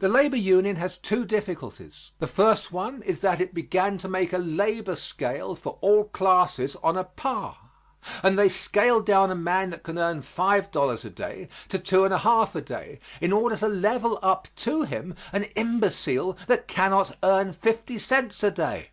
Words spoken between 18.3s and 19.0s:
a day.